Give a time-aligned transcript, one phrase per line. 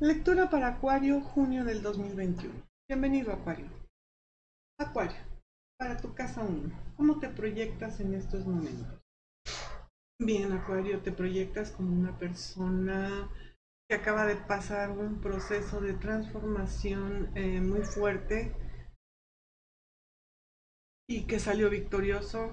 [0.00, 2.52] Lectura para Acuario, junio del 2021.
[2.86, 3.66] Bienvenido, Acuario.
[4.78, 5.16] Acuario,
[5.78, 9.00] para tu casa 1, ¿cómo te proyectas en estos momentos?
[10.20, 13.30] Bien, Acuario, te proyectas como una persona
[13.88, 18.54] que acaba de pasar un proceso de transformación eh, muy fuerte
[21.08, 22.52] y que salió victorioso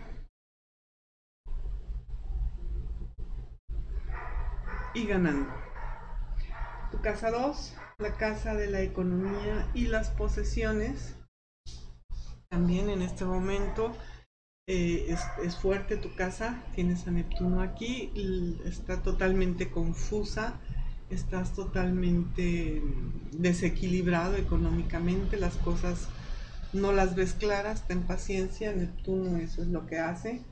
[4.94, 5.73] y ganando.
[6.94, 11.16] Tu casa 2, la casa de la economía y las posesiones.
[12.50, 13.98] También en este momento
[14.70, 18.14] eh, es, es, fuerte tu casa, tienes a Neptuno aquí,
[18.64, 20.62] está totalmente confusa,
[21.10, 22.84] estás totalmente
[23.32, 26.10] desequilibrado económicamente, las cosas
[26.74, 30.44] no las ves claras, ten paciencia, Neptuno eso es lo que hace.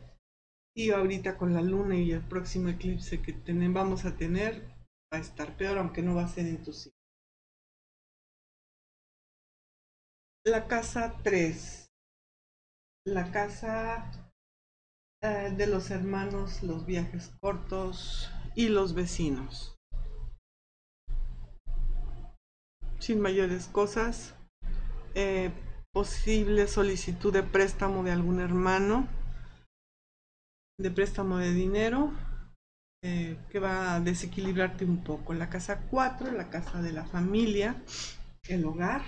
[0.76, 4.81] Y ahorita con la luna y el próximo eclipse que tenemos, vamos a tener,
[5.12, 6.96] va a estar peor, aunque no va a ser en tu signo.
[10.46, 11.92] La casa 3.
[13.06, 14.12] La casa
[15.22, 19.76] eh, de los hermanos, los viajes cortos y los vecinos.
[23.00, 24.36] Sin mayores cosas.
[25.14, 25.52] Eh,
[25.94, 29.10] posible solicitud de préstamo de algún hermano,
[30.80, 32.14] de préstamo de dinero
[33.04, 35.34] eh, que va a desequilibrarte un poco.
[35.34, 37.76] La casa 4, la casa de la familia,
[38.48, 39.02] el hogar.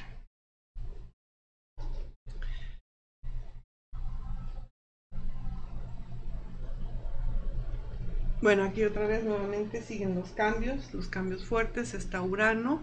[8.42, 12.82] Bueno, aquí otra vez nuevamente siguen los cambios, los cambios fuertes, está Urano,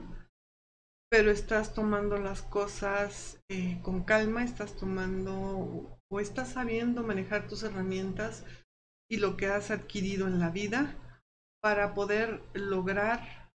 [1.10, 7.62] pero estás tomando las cosas eh, con calma, estás tomando o estás sabiendo manejar tus
[7.62, 8.44] herramientas
[9.10, 10.96] y lo que has adquirido en la vida
[11.60, 13.50] para poder lograr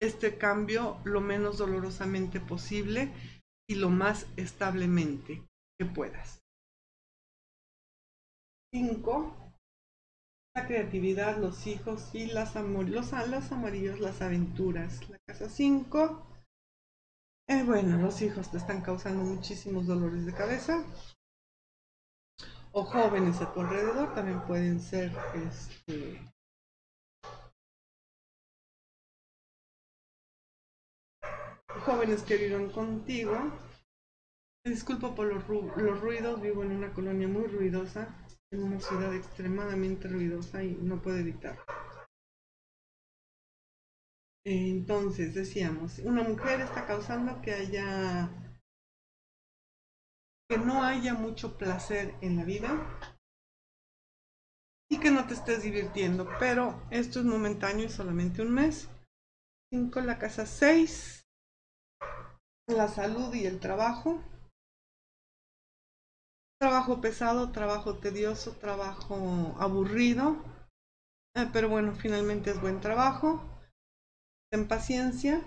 [0.00, 3.12] este cambio lo menos dolorosamente posible
[3.68, 5.42] y lo más establemente
[5.78, 6.40] que puedas.
[8.74, 9.34] 5.
[10.54, 15.08] La creatividad, los hijos y las amor los, los amarillos, las aventuras.
[15.08, 16.26] La casa 5.
[17.48, 20.84] Eh, bueno, los hijos te están causando muchísimos dolores de cabeza
[22.76, 26.20] o jóvenes a tu alrededor también pueden ser este,
[31.86, 33.34] jóvenes que viven contigo.
[34.62, 38.14] Disculpo por los, los, ruidos, vivo en una colonia muy ruidosa,
[38.52, 41.56] en una ciudad extremadamente ruidosa y no puedo evitar.
[44.44, 48.45] Entonces, decíamos, una mujer está causando que haya
[50.48, 52.98] que no haya mucho placer en la vida
[54.88, 58.88] y que no te estés divirtiendo, pero esto es momentáneo y solamente un mes.
[59.72, 61.26] 5, la casa 6,
[62.68, 64.22] la salud y el trabajo.
[66.60, 70.36] Trabajo pesado, trabajo tedioso, trabajo aburrido,
[71.36, 73.42] eh, pero bueno, finalmente es buen trabajo.
[74.50, 75.42] Ten paciencia,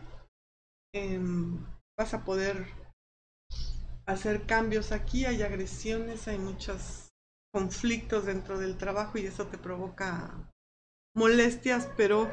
[0.94, 1.66] em,
[1.98, 2.79] vas a poder
[4.10, 7.10] hacer cambios aquí, hay agresiones, hay muchos
[7.54, 10.52] conflictos dentro del trabajo y eso te provoca
[11.16, 12.32] molestias, pero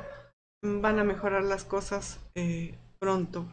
[0.63, 3.47] van a mejorar las cosas eh, pronto.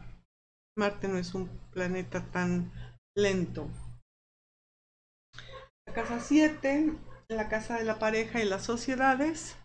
[0.76, 2.72] Marte no es un planeta tan
[3.16, 3.68] lento.
[5.86, 6.94] La casa 7,
[7.28, 9.56] la casa de la pareja y las sociedades.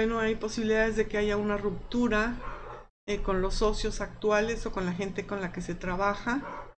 [0.00, 2.34] Bueno, hay posibilidades de que haya una ruptura
[3.06, 6.72] eh, con los socios actuales o con la gente con la que se trabaja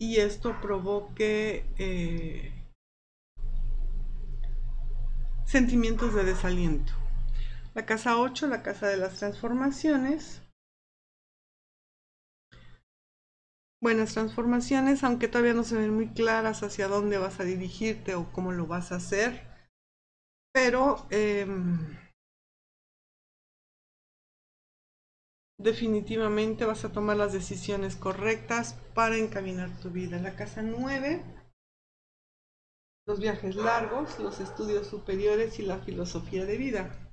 [0.00, 2.54] y esto provoque eh,
[5.44, 6.90] sentimientos de desaliento.
[7.74, 10.40] La casa 8, la casa de las transformaciones.
[13.82, 18.32] Buenas transformaciones, aunque todavía no se ven muy claras hacia dónde vas a dirigirte o
[18.32, 19.49] cómo lo vas a hacer
[20.52, 21.96] pero em,
[25.58, 30.18] definitivamente vas a tomar las decisiones correctas para encaminar tu vida.
[30.18, 31.22] La casa 9,
[33.06, 37.06] los viajes largos, los estudios superiores y la filosofía de vida.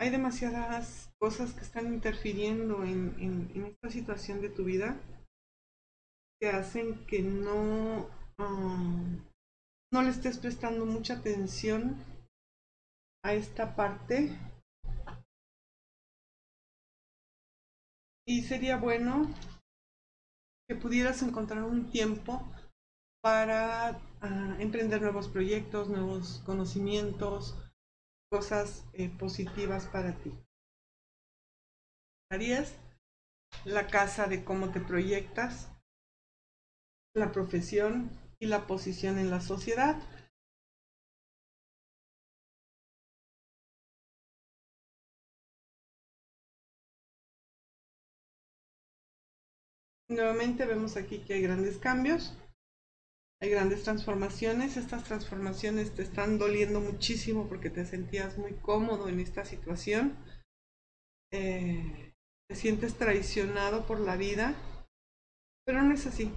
[0.00, 4.96] Hay demasiadas cosas que están interfiriendo en esta situación de tu vida
[6.40, 8.08] que hacen que no,
[9.92, 11.96] no le estés prestando mucha atención
[13.24, 14.36] a esta parte
[18.28, 19.26] Y sería bueno
[20.68, 22.46] que pudieras encontrar un tiempo
[23.22, 27.56] para ah, emprender nuevos proyectos, nuevos conocimientos,
[28.30, 30.34] cosas eh, positivas para ti.
[32.30, 32.76] Aries,
[33.64, 35.72] la casa de cómo te proyectas,
[37.18, 38.10] la profesión
[38.40, 39.96] y la posición en la sociedad.
[50.10, 52.34] Nuevamente vemos aquí que hay grandes cambios,
[53.42, 54.78] hay grandes transformaciones.
[54.78, 60.16] Estas transformaciones te están doliendo muchísimo porque te sentías muy cómodo en esta situación.
[61.30, 62.14] Eh,
[62.48, 64.54] te sientes traicionado por la vida,
[65.66, 66.32] pero no es así.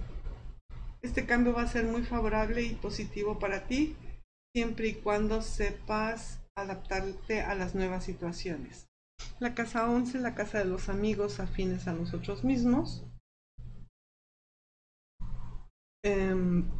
[1.02, 3.96] Este cambio va a ser muy favorable y positivo para ti,
[4.54, 8.86] siempre y cuando sepas adaptarte a las nuevas situaciones.
[9.40, 13.04] La casa 11, la casa de los amigos afines a nosotros mismos.
[16.04, 16.70] Em,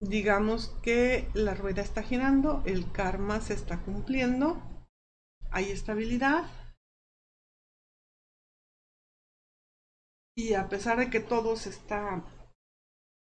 [0.00, 4.60] digamos que la rueda está girando, el karma se está cumpliendo,
[5.50, 6.50] hay estabilidad.
[10.36, 12.24] Y a pesar de que todo se está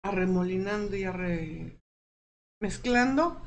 [0.07, 1.79] arremolinando y
[2.61, 3.41] mezclando,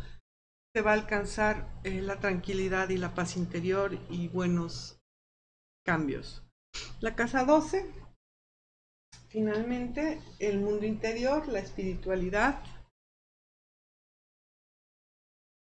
[0.75, 5.01] se va a alcanzar eh, la tranquilidad y la paz interior y buenos
[5.85, 6.45] cambios.
[7.01, 8.01] La casa 12
[9.31, 12.65] Finalmente, el mundo interior, la espiritualidad,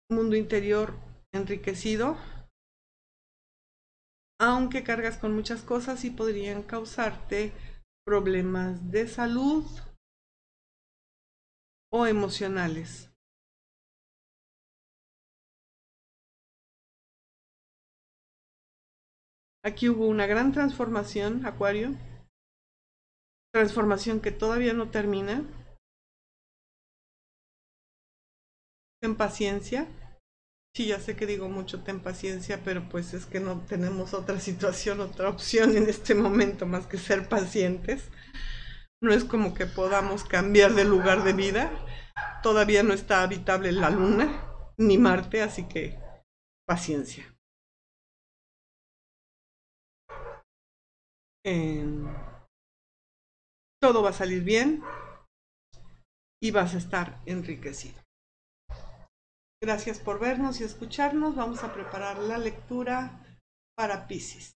[0.09, 0.95] mundo interior
[1.35, 2.17] enriquecido,
[4.41, 7.53] aunque cargas con muchas cosas y podrían causarte
[8.07, 9.65] problemas de salud
[11.91, 13.11] o emocionales.
[19.63, 21.95] Aquí hubo una gran transformación, Acuario,
[23.53, 25.45] transformación que todavía no termina.
[29.01, 29.89] Ten paciencia.
[30.75, 34.41] Sí, ya sé que digo mucho ten paciencia, pero pues es que no tenemos otra
[34.49, 38.05] situación, otra opción en este momento más que ser pacientes.
[39.01, 41.71] No es como que podamos cambiar de lugar de vida.
[42.43, 44.45] Todavía no está habitable la luna
[44.77, 45.99] ni Marte, así que
[46.67, 47.35] paciencia.
[53.81, 54.83] todo va a salir bien
[56.43, 57.99] y vas a estar enriquecido.
[59.63, 61.37] Gracias por vernos y escucharnos.
[61.37, 63.25] Vamos a preparar la lectura
[63.75, 64.58] para Pisces.